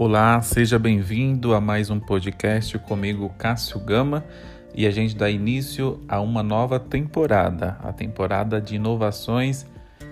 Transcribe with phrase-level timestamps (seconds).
[0.00, 4.24] Olá, seja bem-vindo a mais um podcast comigo, Cássio Gama,
[4.72, 9.66] e a gente dá início a uma nova temporada, a temporada de inovações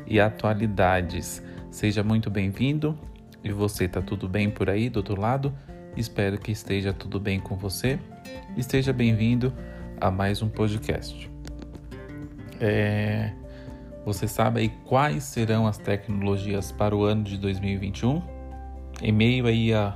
[0.05, 1.41] e atualidades.
[1.71, 2.99] Seja muito bem-vindo.
[3.45, 5.57] E você, tá tudo bem por aí do outro lado?
[5.97, 7.97] Espero que esteja tudo bem com você.
[8.57, 9.53] Esteja bem-vindo
[10.01, 11.31] a mais um podcast.
[12.61, 13.31] É...
[14.05, 18.36] Você sabe aí quais serão as tecnologias para o ano de 2021?
[19.03, 19.95] Em meio aí a,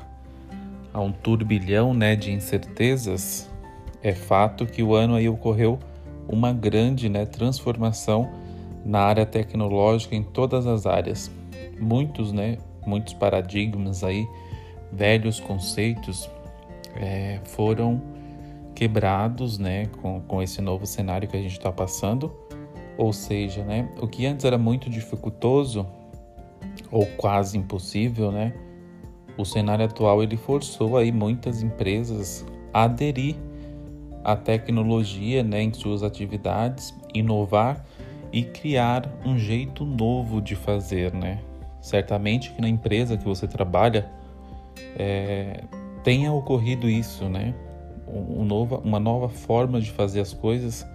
[0.92, 3.50] a um turbilhão né, de incertezas,
[4.02, 5.78] é fato que o ano aí ocorreu
[6.28, 8.30] uma grande né, transformação
[8.84, 11.30] na área tecnológica em todas as áreas.
[11.78, 14.26] Muitos, né, muitos paradigmas aí,
[14.92, 16.28] velhos conceitos
[16.96, 18.00] é, foram
[18.74, 22.32] quebrados né, com, com esse novo cenário que a gente está passando.
[22.96, 25.86] Ou seja, né, o que antes era muito dificultoso
[26.90, 28.52] ou quase impossível, né,
[29.36, 33.36] o cenário atual ele forçou aí muitas empresas a aderir
[34.22, 37.84] à tecnologia né, em suas atividades, inovar
[38.32, 41.40] e criar um jeito novo de fazer, né?
[41.80, 44.10] Certamente que na empresa que você trabalha
[44.96, 45.64] é,
[46.04, 47.54] tenha ocorrido isso, né?
[48.06, 50.86] Um, nova, uma nova forma de fazer as coisas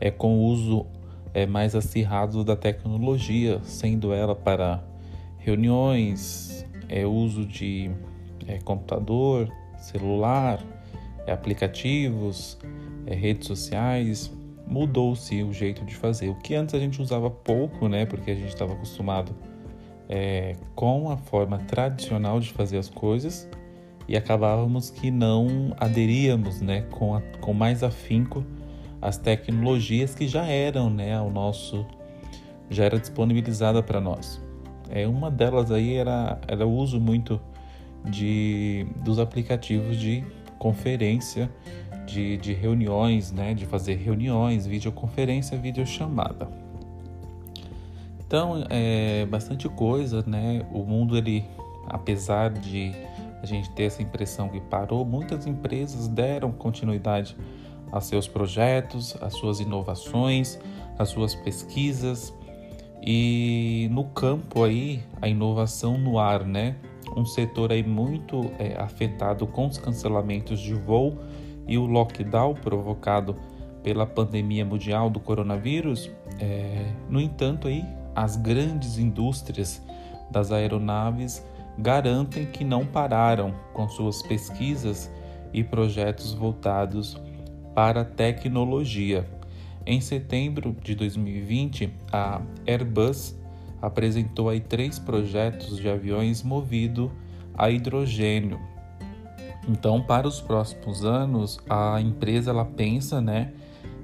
[0.00, 0.86] é com o uso
[1.34, 4.82] é, mais acirrado da tecnologia, sendo ela para
[5.38, 6.51] reuniões,
[6.92, 7.90] é, uso de
[8.46, 10.62] é, computador, celular,
[11.26, 12.58] é, aplicativos,
[13.06, 14.30] é, redes sociais,
[14.66, 16.28] mudou-se o jeito de fazer.
[16.28, 19.34] O que antes a gente usava pouco, né, porque a gente estava acostumado
[20.06, 23.48] é, com a forma tradicional de fazer as coisas
[24.06, 28.44] e acabávamos que não aderíamos, né, com, a, com mais afinco
[29.00, 31.86] as tecnologias que já eram, né, ao nosso
[32.68, 34.41] já era disponibilizada para nós.
[34.94, 37.40] É, uma delas aí era, era o uso muito
[38.04, 40.22] de, dos aplicativos de
[40.58, 41.50] conferência,
[42.06, 43.54] de, de reuniões, né?
[43.54, 46.46] De fazer reuniões, videoconferência, videochamada.
[48.20, 50.64] Então, é bastante coisa, né?
[50.70, 51.42] O mundo, ele,
[51.86, 52.92] apesar de
[53.42, 57.34] a gente ter essa impressão que parou, muitas empresas deram continuidade
[57.90, 60.58] a seus projetos, às suas inovações,
[60.98, 62.32] às suas pesquisas,
[63.04, 66.76] e no campo aí, a inovação no ar, né?
[67.16, 71.18] Um setor aí muito é, afetado com os cancelamentos de voo
[71.66, 73.34] e o lockdown provocado
[73.82, 76.08] pela pandemia mundial do coronavírus.
[76.38, 79.82] É, no entanto, aí, as grandes indústrias
[80.30, 81.44] das aeronaves
[81.78, 85.10] garantem que não pararam com suas pesquisas
[85.52, 87.20] e projetos voltados
[87.74, 89.26] para a tecnologia.
[89.84, 93.34] Em setembro de 2020, a Airbus
[93.80, 97.10] apresentou aí três projetos de aviões movidos
[97.54, 98.60] a hidrogênio.
[99.68, 103.52] Então, para os próximos anos, a empresa ela pensa, né,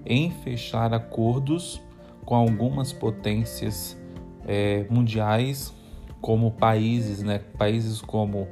[0.05, 1.81] em fechar acordos
[2.25, 3.97] com algumas potências
[4.47, 5.73] é, mundiais,
[6.21, 8.49] como países, né, países como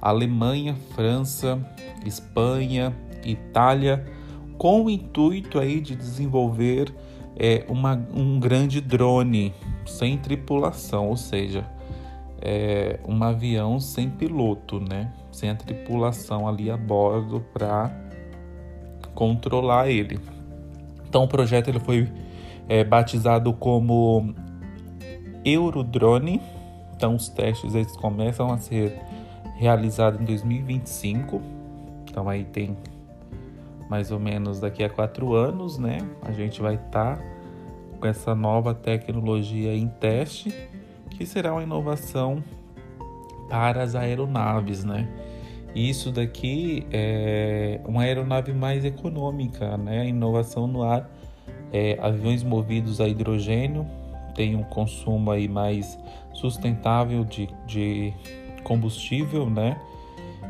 [0.00, 1.58] Alemanha, França,
[2.04, 2.94] Espanha,
[3.24, 4.04] Itália
[4.62, 6.94] com o intuito aí de desenvolver
[7.36, 9.52] é, uma, um grande drone
[9.84, 11.66] sem tripulação, ou seja,
[12.40, 15.12] é, um avião sem piloto, né?
[15.32, 17.90] Sem a tripulação ali a bordo para
[19.16, 20.20] controlar ele.
[21.08, 22.08] Então o projeto ele foi
[22.68, 24.32] é, batizado como
[25.44, 26.40] Eurodrone.
[26.94, 28.96] Então os testes eles começam a ser
[29.56, 31.42] realizados em 2025.
[32.08, 32.76] Então aí tem
[33.92, 35.98] mais ou menos daqui a quatro anos, né?
[36.22, 37.22] A gente vai estar tá
[38.00, 40.50] com essa nova tecnologia em teste,
[41.10, 42.42] que será uma inovação
[43.50, 45.06] para as aeronaves, né?
[45.74, 50.08] Isso daqui é uma aeronave mais econômica, né?
[50.08, 51.10] Inovação no ar,
[51.70, 53.86] é, aviões movidos a hidrogênio,
[54.34, 55.98] tem um consumo aí mais
[56.32, 58.14] sustentável de, de
[58.64, 59.78] combustível, né?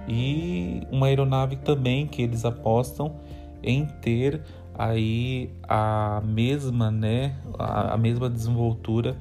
[0.06, 3.16] E uma aeronave também que eles apostam
[3.62, 4.42] em ter
[4.74, 9.16] aí a mesma, né, a, a mesma desenvoltura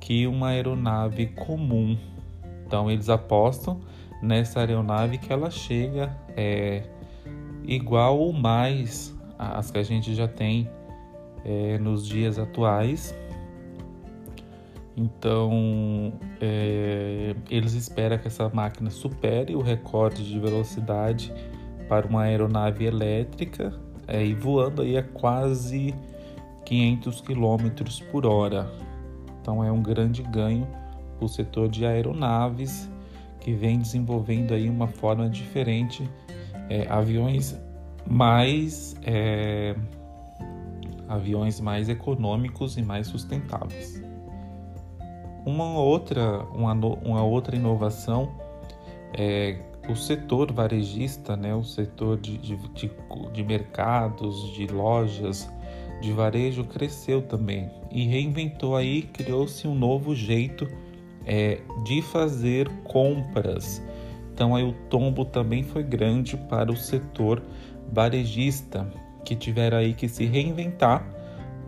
[0.00, 1.96] que uma aeronave comum.
[2.66, 3.80] Então eles apostam
[4.22, 6.82] nessa aeronave que ela chega é,
[7.64, 10.68] igual ou mais às que a gente já tem
[11.44, 13.14] é, nos dias atuais.
[14.96, 21.32] Então é, eles esperam que essa máquina supere o recorde de velocidade
[21.88, 23.72] para uma aeronave elétrica
[24.06, 25.94] é, e voando aí a quase
[26.64, 27.68] 500 km
[28.10, 28.70] por hora.
[29.40, 30.66] Então é um grande ganho
[31.16, 32.88] para o setor de aeronaves,
[33.40, 36.08] que vem desenvolvendo aí uma forma diferente,
[36.68, 37.58] é, aviões
[38.06, 39.74] mais é,
[41.08, 44.02] aviões mais econômicos e mais sustentáveis.
[45.46, 48.30] Uma outra, uma, uma outra inovação
[49.14, 49.58] é
[49.88, 52.90] o setor varejista, né, o setor de, de, de,
[53.32, 55.50] de mercados, de lojas,
[56.00, 60.68] de varejo cresceu também e reinventou aí, criou-se um novo jeito
[61.26, 63.82] é, de fazer compras.
[64.32, 67.42] Então aí o tombo também foi grande para o setor
[67.92, 68.86] varejista,
[69.24, 71.04] que tiveram aí que se reinventar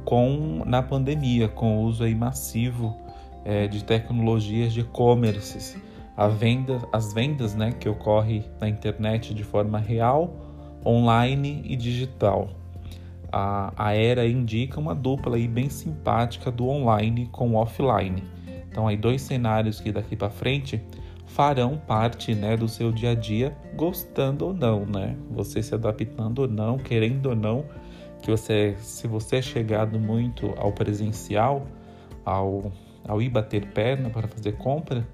[0.04, 2.96] com na pandemia, com o uso aí massivo
[3.44, 5.78] é, de tecnologias de e-commerce,
[6.28, 10.34] venda, as vendas né, que ocorre na internet de forma real,
[10.84, 12.48] online e digital.
[13.32, 18.22] A, a era indica uma dupla aí bem simpática do online com o offline.
[18.68, 20.82] Então aí dois cenários que daqui para frente
[21.26, 25.16] farão parte né, do seu dia a dia, gostando ou não, né?
[25.30, 27.64] Você se adaptando ou não, querendo ou não,
[28.20, 31.66] que você, se você é chegado muito ao presencial,
[32.24, 32.72] ao,
[33.06, 35.06] ao ir bater perna para fazer compra,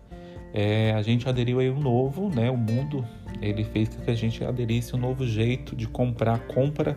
[0.56, 2.50] é, a gente aderiu aí um novo, né?
[2.50, 3.04] O mundo
[3.42, 6.96] ele fez com que a gente aderisse um novo jeito de comprar, compra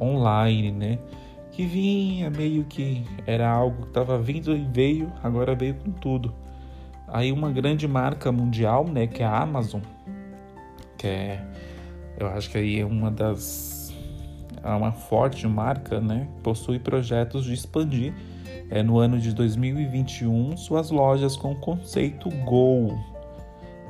[0.00, 0.98] online, né?
[1.50, 6.32] Que vinha meio que era algo que estava vindo e veio, agora veio com tudo
[7.12, 9.80] aí uma grande marca mundial, né, que é a Amazon,
[10.96, 11.44] que é,
[12.18, 13.92] eu acho que aí é uma das,
[14.62, 18.14] é uma forte marca, né, possui projetos de expandir
[18.70, 22.96] é, no ano de 2021 suas lojas com conceito Go.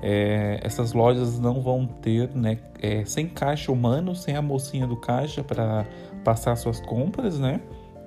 [0.03, 4.97] É, essas lojas não vão ter, né, é, sem caixa humano, sem a mocinha do
[4.97, 5.85] caixa para
[6.25, 7.61] passar suas compras, né?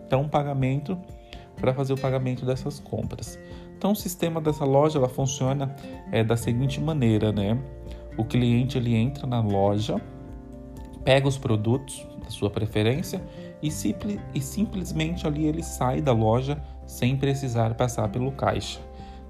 [0.08, 0.98] Então, pagamento
[1.56, 3.40] para fazer o pagamento dessas compras.
[3.78, 5.76] Então, o sistema dessa loja ela funciona
[6.12, 7.58] é, da seguinte maneira, né?
[8.18, 10.02] O cliente ele entra na loja,
[11.04, 13.22] pega os produtos da sua preferência
[13.62, 13.70] e,
[14.34, 18.80] e simplesmente ali ele sai da loja sem precisar passar pelo caixa.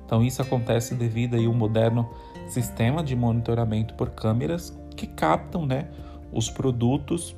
[0.06, 2.10] Então, isso acontece devido aí um moderno
[2.48, 5.88] sistema de monitoramento por câmeras que captam, né,
[6.32, 7.36] os produtos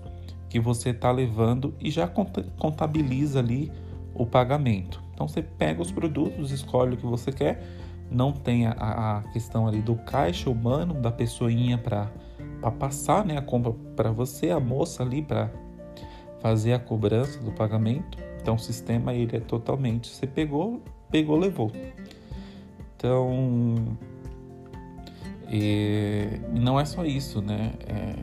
[0.49, 3.71] que você está levando e já contabiliza ali
[4.13, 5.01] o pagamento.
[5.13, 7.61] Então você pega os produtos, escolhe o que você quer,
[8.09, 12.09] não tem a, a questão ali do caixa humano, da pessoinha para
[12.71, 15.51] passar né, a compra para você, a moça ali para
[16.39, 18.17] fazer a cobrança do pagamento.
[18.41, 21.71] Então o sistema ele é totalmente, você pegou, pegou, levou.
[22.95, 23.97] Então
[25.49, 27.73] e não é só isso, né?
[27.87, 28.15] É,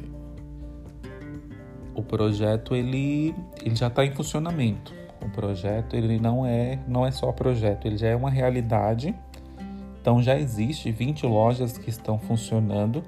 [1.94, 3.34] o projeto ele,
[3.64, 4.94] ele já está em funcionamento.
[5.20, 9.14] O projeto ele não é, não é só projeto, ele já é uma realidade.
[10.00, 13.04] Então já existe 20 lojas que estão funcionando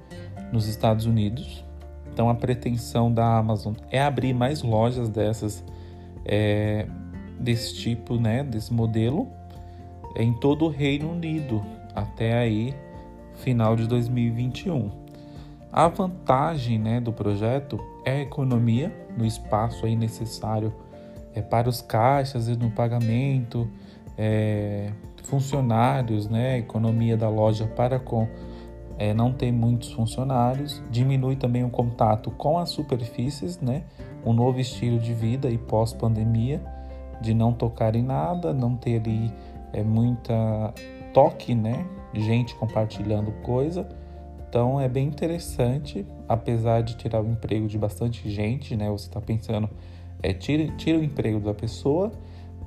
[0.55, 1.65] nos Estados Unidos.
[2.12, 5.65] Então a pretensão da Amazon é abrir mais lojas dessas
[6.25, 6.87] é,
[7.39, 9.29] desse tipo, né, desse modelo,
[10.17, 11.61] em todo o Reino Unido
[11.95, 12.73] até aí
[13.35, 14.91] final de 2021.
[15.73, 20.73] A vantagem, né, do projeto é a economia no espaço aí necessário
[21.35, 23.69] é, para os caixas e no pagamento,
[24.17, 24.93] é,
[25.25, 28.29] funcionários, né, economia da loja para com
[28.98, 33.84] é, não ter muitos funcionários, diminui também o contato com as superfícies, né,
[34.24, 36.63] um novo estilo de vida e pós-pandemia,
[37.20, 39.32] de não tocar em nada, não ter ali
[39.72, 40.72] é, muita
[41.13, 41.84] toque, né,
[42.15, 43.89] gente compartilhando coisa.
[44.48, 48.89] Então é bem interessante, apesar de tirar o emprego de bastante gente, né?
[48.89, 49.69] Você está pensando
[50.22, 52.13] é, tira, tira o emprego da pessoa,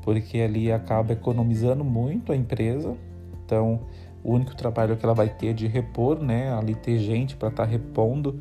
[0.03, 2.95] porque ali acaba economizando muito a empresa.
[3.43, 3.79] Então,
[4.27, 6.53] o único trabalho que ela vai ter é de repor, né?
[6.53, 8.37] Ali ter gente para estar tá repondo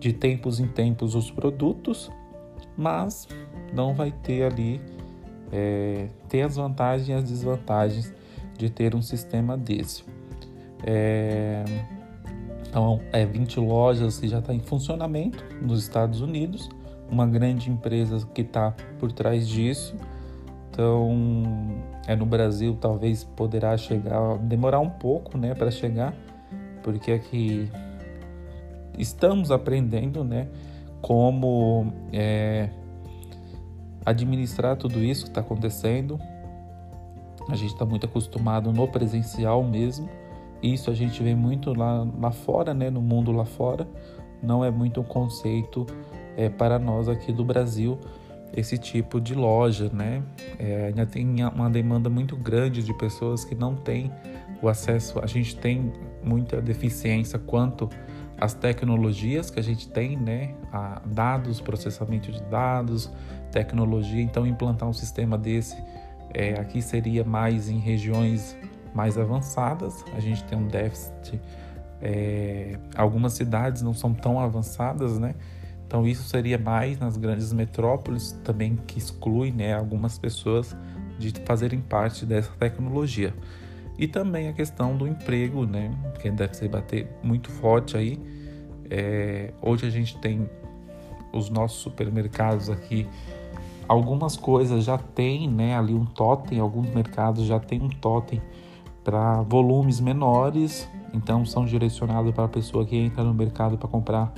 [0.00, 2.10] de tempos em tempos os produtos,
[2.74, 3.28] mas
[3.74, 4.80] não vai ter ali
[5.52, 8.10] é, ter as vantagens e as desvantagens
[8.56, 10.02] de ter um sistema desse.
[10.82, 11.62] É,
[12.66, 16.70] então, é 20 lojas que já está em funcionamento nos Estados Unidos
[17.10, 19.94] uma grande empresa que está por trás disso.
[20.78, 21.10] Então,
[22.06, 26.14] é no Brasil talvez poderá chegar, demorar um pouco, né, para chegar,
[26.84, 27.68] porque aqui
[28.96, 30.46] estamos aprendendo, né,
[31.02, 32.68] como é,
[34.06, 36.16] administrar tudo isso que está acontecendo.
[37.48, 40.08] A gente está muito acostumado no presencial mesmo.
[40.62, 43.84] Isso a gente vê muito lá, lá fora, né, no mundo lá fora.
[44.40, 45.84] Não é muito um conceito
[46.36, 47.98] é, para nós aqui do Brasil
[48.56, 50.22] esse tipo de loja, né?
[50.58, 54.10] É, ainda tem uma demanda muito grande de pessoas que não têm
[54.62, 55.20] o acesso.
[55.22, 57.88] A gente tem muita deficiência quanto
[58.40, 60.54] às tecnologias que a gente tem, né?
[60.72, 63.10] A dados, processamento de dados,
[63.50, 64.22] tecnologia.
[64.22, 65.76] Então, implantar um sistema desse
[66.34, 68.56] é, aqui seria mais em regiões
[68.94, 70.04] mais avançadas.
[70.14, 71.40] A gente tem um déficit.
[72.00, 75.34] É, algumas cidades não são tão avançadas, né?
[75.88, 80.76] Então isso seria mais nas grandes metrópoles, também que exclui né, algumas pessoas
[81.18, 83.34] de fazerem parte dessa tecnologia.
[83.98, 85.90] E também a questão do emprego, né,
[86.20, 88.20] que deve ser bater muito forte aí.
[88.90, 90.48] É, hoje a gente tem
[91.32, 93.08] os nossos supermercados aqui,
[93.88, 98.42] algumas coisas já tem né, ali um totem, alguns mercados já tem um totem
[99.02, 104.34] para volumes menores, então são direcionados para a pessoa que entra no mercado para comprar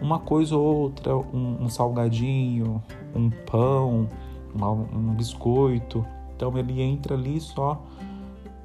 [0.00, 2.82] uma coisa ou outra, um, um salgadinho,
[3.14, 4.08] um pão,
[4.54, 6.04] uma, um biscoito.
[6.34, 7.82] Então ele entra ali só.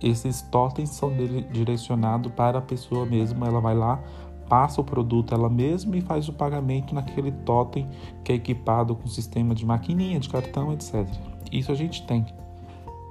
[0.02, 1.12] Esses totens são
[1.52, 3.46] direcionados para a pessoa mesmo.
[3.46, 4.00] Ela vai lá,
[4.50, 7.88] passa o produto ela mesma e faz o pagamento naquele totem
[8.24, 11.08] que é equipado com sistema de maquininha, de cartão, etc.
[11.52, 12.26] Isso a gente tem.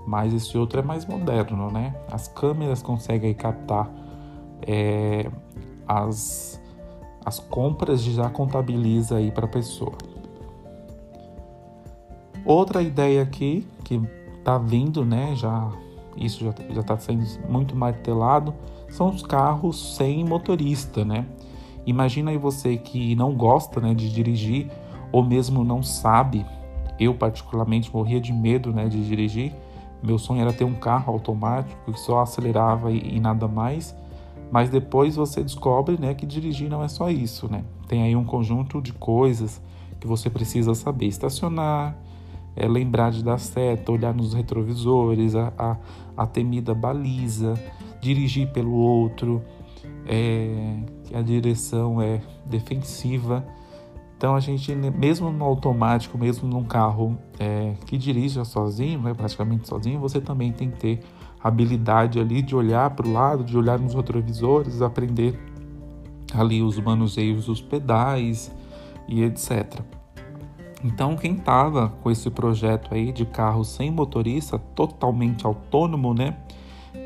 [0.07, 1.95] Mas esse outro é mais moderno, né?
[2.11, 3.89] As câmeras conseguem captar
[4.67, 5.31] é,
[5.87, 6.61] as
[7.25, 9.93] as compras já contabiliza aí para a pessoa.
[12.45, 14.01] Outra ideia aqui que
[14.43, 15.35] tá vindo, né?
[15.37, 15.71] Já
[16.17, 18.55] isso já já está sendo muito martelado
[18.91, 21.25] são os carros sem motorista, né?
[21.87, 24.71] Imagina aí você que não gosta, né, de dirigir
[25.13, 26.45] ou mesmo não sabe.
[26.99, 29.55] Eu particularmente morria de medo, né, de dirigir.
[30.03, 33.95] Meu sonho era ter um carro automático que só acelerava e, e nada mais.
[34.51, 37.65] Mas depois você descobre né, que dirigir não é só isso, né?
[37.87, 39.63] Tem aí um conjunto de coisas
[40.01, 41.07] que você precisa saber.
[41.07, 41.97] Estacionar,
[42.57, 45.77] é, lembrar de dar seta, olhar nos retrovisores, a, a,
[46.17, 47.55] a temida baliza,
[48.01, 49.43] dirigir pelo outro,
[50.07, 50.77] é,
[51.15, 53.47] a direção é defensiva.
[54.17, 59.67] Então a gente, mesmo no automático, mesmo num carro é, que dirija sozinho, né, praticamente
[59.67, 61.01] sozinho, você também tem que ter
[61.43, 65.39] habilidade ali de olhar para o lado, de olhar nos retrovisores, aprender
[66.35, 68.51] ali os manuseios dos pedais
[69.09, 69.81] e etc.
[70.85, 76.37] Então, quem estava com esse projeto aí de carro sem motorista, totalmente autônomo, né?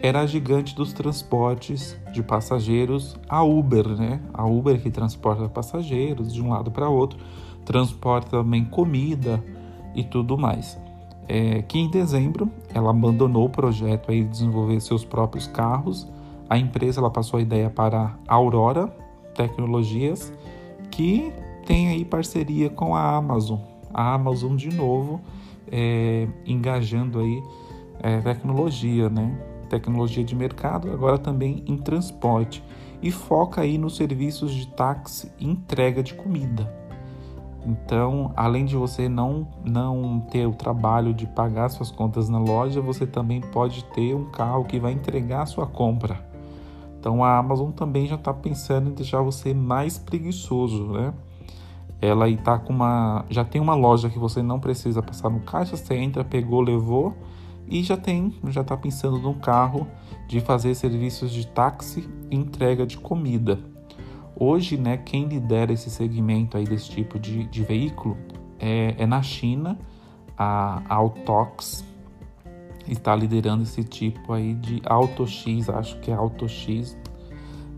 [0.00, 4.20] Era a gigante dos transportes de passageiros, a Uber, né?
[4.32, 7.18] A Uber que transporta passageiros de um lado para outro,
[7.64, 9.42] transporta também comida
[9.94, 10.83] e tudo mais
[11.28, 16.08] é, que em dezembro ela abandonou o projeto aí de desenvolver seus próprios carros.
[16.48, 18.88] A empresa ela passou a ideia para a Aurora
[19.34, 20.32] Tecnologias,
[20.90, 21.32] que
[21.66, 23.58] tem aí parceria com a Amazon.
[23.92, 25.20] A Amazon de novo
[25.70, 27.42] é, engajando aí
[28.02, 29.36] é, tecnologia, né?
[29.68, 32.62] Tecnologia de mercado, agora também em transporte
[33.02, 36.83] e foca aí nos serviços de táxi e entrega de comida.
[37.66, 42.80] Então, além de você não, não ter o trabalho de pagar suas contas na loja,
[42.80, 46.24] você também pode ter um carro que vai entregar a sua compra.
[47.00, 51.14] Então, a Amazon também já está pensando em deixar você mais preguiçoso, né?
[52.00, 55.76] Ela está com uma, já tem uma loja que você não precisa passar no caixa,
[55.76, 57.14] você entra, pegou, levou
[57.66, 59.86] e já tem, já está pensando no carro
[60.28, 63.58] de fazer serviços de táxi e entrega de comida.
[64.36, 68.16] Hoje, né, quem lidera esse segmento aí desse tipo de, de veículo
[68.58, 69.78] é, é na China,
[70.36, 71.84] a Autox
[72.88, 76.96] está liderando esse tipo aí de Auto X, acho que é Auto X,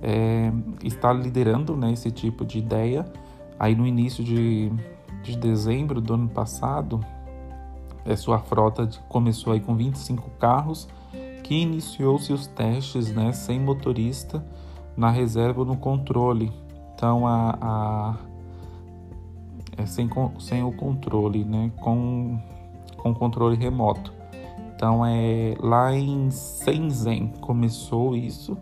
[0.02, 0.50] é,
[0.82, 3.04] está liderando né, esse tipo de ideia.
[3.58, 4.72] Aí no início de,
[5.22, 7.04] de dezembro do ano passado,
[8.04, 10.88] é, sua frota começou aí com 25 carros,
[11.42, 14.44] que iniciou-se os testes né, sem motorista
[14.96, 16.52] na reserva no controle.
[16.94, 18.14] Então a, a
[19.76, 21.70] é sem, sem o controle, né?
[21.80, 22.38] Com,
[22.96, 24.12] com controle remoto.
[24.74, 28.56] Então é lá em Shenzhen começou isso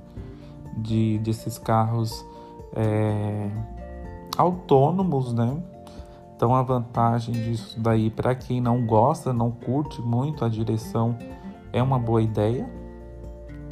[0.77, 2.25] de desses carros
[2.75, 3.51] é,
[4.37, 5.57] autônomos, né?
[6.37, 11.17] Então a vantagem disso daí para quem não gosta, não curte muito a direção,
[11.73, 12.69] é uma boa ideia,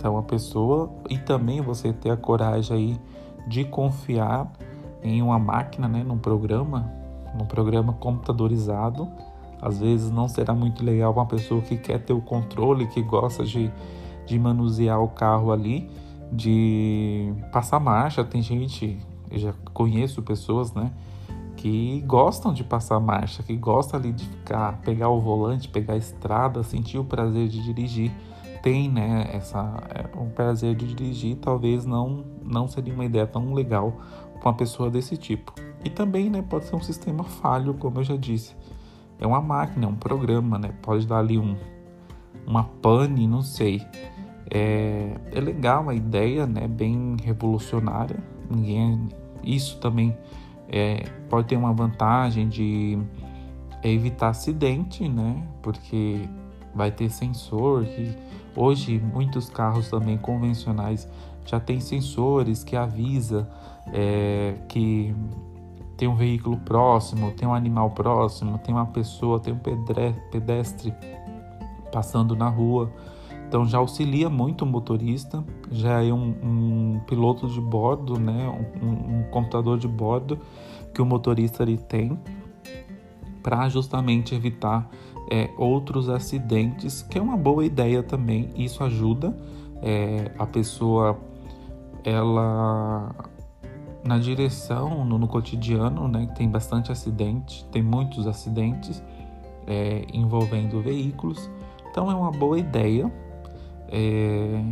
[0.03, 3.01] então a pessoa e também você ter a coragem aí
[3.47, 4.53] de confiar
[5.01, 6.93] em uma máquina, né, num programa,
[7.39, 9.09] num programa computadorizado.
[9.61, 13.45] Às vezes não será muito legal uma pessoa que quer ter o controle, que gosta
[13.45, 13.71] de,
[14.27, 15.89] de manusear o carro ali,
[16.33, 18.25] de passar marcha.
[18.25, 18.99] Tem gente,
[19.31, 20.91] eu já conheço pessoas, né,
[21.57, 25.97] que gostam de passar marcha, que gostam ali de ficar, pegar o volante, pegar a
[25.97, 28.11] estrada, sentir o prazer de dirigir
[28.63, 29.59] tem né, essa,
[29.91, 34.01] é, o prazer de dirigir, talvez não, não seria uma ideia tão legal
[34.39, 35.53] para uma pessoa desse tipo.
[35.85, 38.55] E também né, pode ser um sistema falho, como eu já disse.
[39.19, 40.73] É uma máquina, é um programa, né?
[40.81, 41.57] Pode dar ali um,
[42.47, 43.83] uma pane, não sei.
[44.51, 46.67] É, é legal a ideia, né?
[46.67, 48.19] Bem revolucionária.
[48.51, 49.09] Ninguém,
[49.45, 50.17] isso também
[50.69, 52.99] é, pode ter uma vantagem de
[53.83, 55.47] evitar acidente, né?
[55.63, 56.29] Porque
[56.75, 58.17] vai ter sensor que
[58.57, 61.09] hoje muitos carros também convencionais
[61.45, 63.49] já tem sensores que avisa
[63.93, 65.15] é, que
[65.97, 69.61] tem um veículo próximo, tem um animal próximo, tem uma pessoa, tem um
[70.31, 70.93] pedestre
[71.93, 72.91] passando na rua.
[73.47, 78.49] Então já auxilia muito o motorista, já é um, um piloto de bordo, né,
[78.83, 80.41] um, um, computador de bordo
[80.95, 82.19] que o motorista ele tem
[83.43, 84.89] para justamente evitar
[85.31, 88.51] é, outros acidentes, que é uma boa ideia também.
[88.57, 89.37] Isso ajuda
[89.83, 91.19] é, a pessoa
[92.05, 93.15] ela
[94.05, 99.03] na direção no, no, cotidiano, né, tem bastante acidente, tem muitos acidentes
[99.67, 101.51] é, envolvendo veículos.
[101.91, 103.13] Então é uma boa ideia.
[103.89, 104.65] É,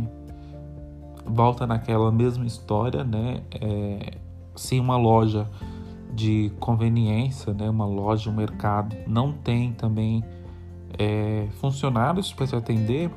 [1.25, 3.41] volta naquela mesma história, né?
[3.59, 4.17] É,
[4.55, 5.47] se uma loja
[6.13, 10.23] de conveniência, né, uma loja, um mercado, não tem também
[10.97, 13.09] é, funcionários para se atender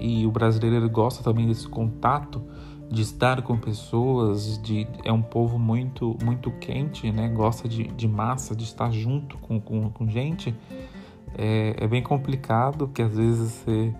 [0.00, 2.42] e o brasileiro gosta também desse contato
[2.90, 7.26] de estar com pessoas, de é um povo muito muito quente, né?
[7.28, 10.54] Gosta de, de massa, de estar junto com, com, com gente.
[11.38, 13.94] É, é bem complicado, que às vezes você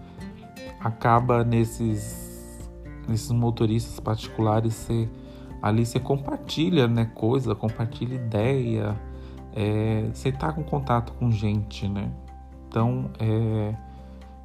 [0.78, 2.70] acaba nesses
[3.08, 5.08] nesses motoristas particulares você
[5.62, 9.00] ali você compartilha né coisa compartilha ideia
[9.54, 12.11] é, você está com contato com gente né?
[12.66, 13.75] Então é,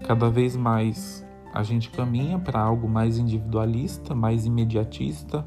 [0.06, 5.46] cada vez mais a gente caminha para algo mais individualista mais imediatista.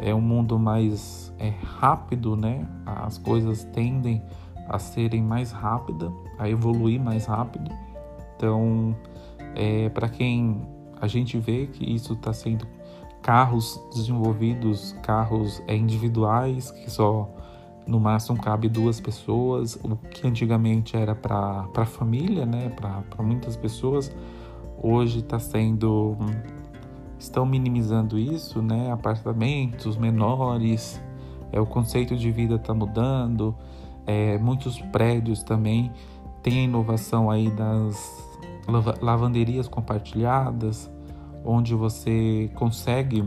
[0.00, 2.68] É um mundo mais é, rápido né?
[2.84, 4.22] As coisas tendem
[4.68, 7.70] a serem mais rápidas a evoluir mais rápido.
[8.36, 8.94] Então
[9.54, 10.60] é, para quem
[11.00, 12.66] a gente vê que isso está sendo
[13.22, 17.28] carros desenvolvidos, carros é, individuais, que só
[17.86, 23.56] no máximo cabe duas pessoas, o que antigamente era para a família, né, para muitas
[23.56, 24.14] pessoas,
[24.82, 26.16] hoje está sendo.
[27.18, 31.02] estão minimizando isso, né, apartamentos menores,
[31.50, 33.56] é, o conceito de vida está mudando,
[34.06, 35.90] é, muitos prédios também
[36.42, 38.22] têm a inovação aí das
[39.00, 40.90] lavanderias compartilhadas,
[41.44, 43.24] onde você consegue,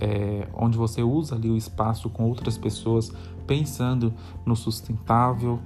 [0.00, 3.12] é, onde você usa ali o espaço com outras pessoas,
[3.46, 4.12] pensando
[4.44, 5.58] no sustentável,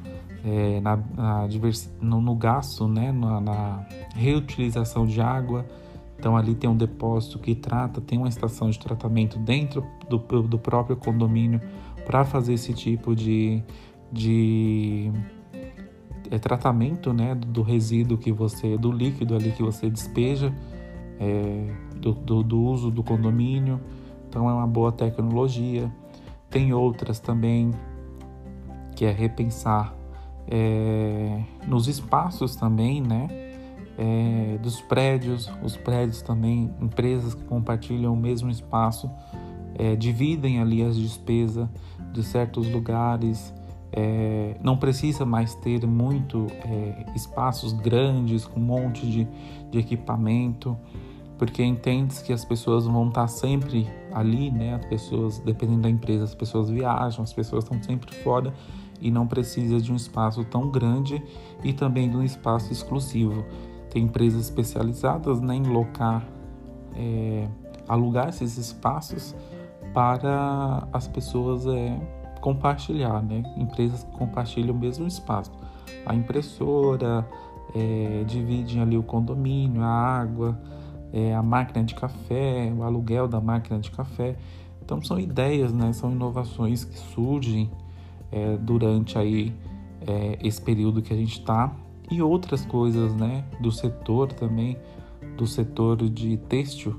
[0.44, 1.48] é, na, na
[2.00, 5.64] no, no, gasto, né, na, na, reutilização de água.
[6.18, 10.58] Então ali tem um depósito que trata, tem uma estação de tratamento dentro do, do
[10.58, 11.60] próprio condomínio
[12.06, 13.62] para fazer esse tipo de,
[14.12, 15.10] de
[16.30, 20.54] é, tratamento né, do resíduo que você, do líquido ali que você despeja,
[21.22, 23.80] é, do, do, do uso do condomínio.
[24.28, 25.90] Então é uma boa tecnologia.
[26.50, 27.70] Tem outras também
[28.96, 29.94] que é repensar
[30.48, 33.28] é, nos espaços também, né?
[33.96, 39.08] É, dos prédios, os prédios também, empresas que compartilham o mesmo espaço,
[39.78, 41.68] é, dividem ali as despesas
[42.12, 43.54] de certos lugares,
[43.92, 49.28] é, não precisa mais ter muito é, espaços grandes com um monte de,
[49.70, 50.76] de equipamento,
[51.42, 54.76] porque entende que as pessoas vão estar sempre ali, né?
[54.76, 58.54] As pessoas, dependendo da empresa, as pessoas viajam, as pessoas estão sempre fora
[59.00, 61.20] e não precisa de um espaço tão grande
[61.64, 63.44] e também de um espaço exclusivo.
[63.90, 66.24] Tem empresas especializadas né, em locar,
[66.94, 67.48] é,
[67.88, 69.34] alugar esses espaços
[69.92, 71.98] para as pessoas é,
[72.40, 73.42] compartilhar, né?
[73.56, 75.50] Empresas que compartilham o mesmo espaço.
[76.06, 77.28] A impressora,
[77.74, 80.56] é, dividem ali o condomínio, a água,
[81.12, 84.36] é, a máquina de café, o aluguel da máquina de café.
[84.84, 85.92] Então são ideias, né?
[85.92, 87.70] São inovações que surgem
[88.30, 89.52] é, durante aí
[90.06, 91.74] é, esse período que a gente está
[92.10, 93.44] e outras coisas, né?
[93.60, 94.76] Do setor também,
[95.36, 96.98] do setor de têxtil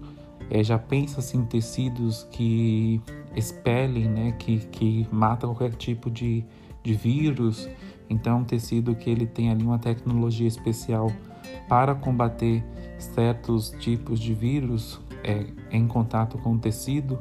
[0.49, 3.02] é, já pensa assim, em tecidos que
[3.36, 6.45] expelem, né, que, que matam qualquer tipo de,
[6.84, 7.67] de vírus.
[8.10, 11.12] Então, é um tecido que ele tem ali uma tecnologia especial
[11.68, 12.63] para combater
[12.98, 17.20] certos tipos de vírus é, em contato com o tecido.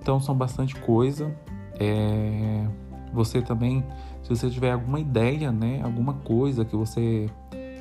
[0.00, 1.34] Então, são bastante coisa.
[1.78, 2.66] É,
[3.12, 3.84] você também,
[4.22, 7.28] se você tiver alguma ideia, né, alguma coisa que você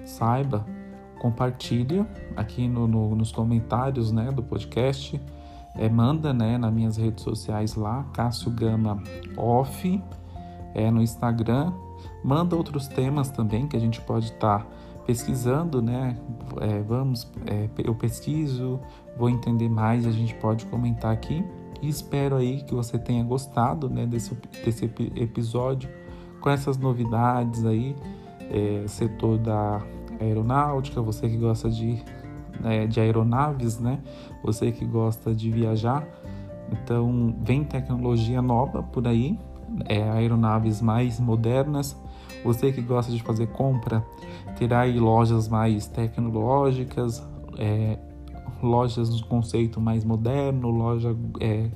[0.06, 0.66] saiba,
[1.20, 5.22] compartilha aqui no, no, nos comentários né, do podcast.
[5.76, 9.02] É, manda né, nas minhas redes sociais lá, Cássio Gama
[9.38, 10.04] Off,
[10.74, 11.72] é, no Instagram.
[12.24, 14.68] Manda outros temas também que a gente pode estar tá
[15.06, 16.18] pesquisando, né?
[16.60, 18.80] É, vamos, é, eu pesquiso,
[19.18, 21.44] vou entender mais, a gente pode comentar aqui.
[21.82, 24.86] E espero aí que você tenha gostado né, desse, desse
[25.16, 25.90] episódio
[26.40, 27.96] com essas novidades aí,
[28.52, 29.82] é, setor da
[30.20, 32.04] aeronáutica, você que gosta de,
[32.64, 34.00] é, de aeronaves, né?
[34.44, 36.08] Você que gosta de viajar.
[36.72, 39.38] Então, vem tecnologia nova por aí,
[39.88, 42.00] é, aeronaves mais modernas.
[42.44, 44.06] Você que gosta de fazer compra,
[44.58, 47.24] terá aí lojas mais tecnológicas,
[47.58, 47.98] é,
[48.62, 51.70] lojas do conceito mais moderno, loja é,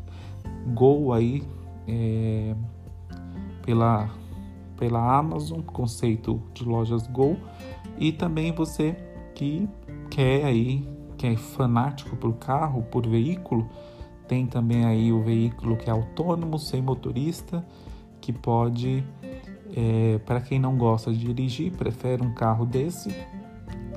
[0.74, 1.44] Go aí
[1.88, 2.56] é,
[3.62, 4.10] pela,
[4.78, 7.38] pela Amazon, conceito de lojas Go,
[7.98, 8.96] e também você
[9.34, 9.70] que
[10.10, 13.70] quer aí, que é fanático por carro, por veículo,
[14.28, 17.66] tem também aí o veículo que é autônomo, sem motorista,
[18.20, 19.04] que pode,
[19.76, 23.14] é, para quem não gosta de dirigir, prefere um carro desse,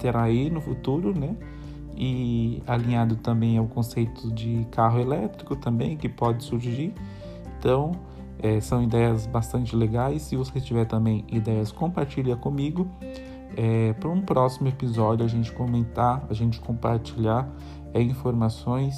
[0.00, 1.36] terá aí no futuro, né?
[1.96, 6.92] E alinhado também ao conceito de carro elétrico também, que pode surgir.
[7.58, 7.92] Então,
[8.40, 10.22] é, são ideias bastante legais.
[10.22, 12.88] Se você tiver também ideias, compartilha comigo.
[13.60, 17.52] É, para um próximo episódio a gente comentar, a gente compartilhar
[17.92, 18.94] é, informações.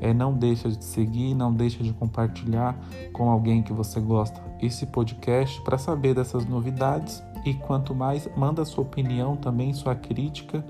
[0.00, 2.78] É, não deixa de seguir, não deixa de compartilhar
[3.12, 7.24] com alguém que você gosta esse podcast para saber dessas novidades.
[7.44, 10.64] E quanto mais, manda sua opinião também, sua crítica.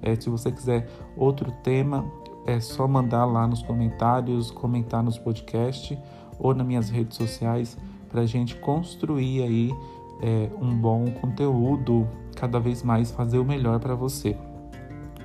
[0.00, 2.08] É, se você quiser outro tema,
[2.46, 5.98] é só mandar lá nos comentários, comentar nos podcasts
[6.38, 7.76] ou nas minhas redes sociais
[8.08, 9.74] para a gente construir aí
[10.22, 14.36] é, um bom conteúdo, cada vez mais fazer o melhor para você.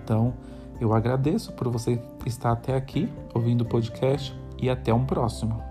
[0.04, 0.34] Então,
[0.80, 5.69] eu agradeço por você estar até aqui ouvindo o podcast e até um próximo.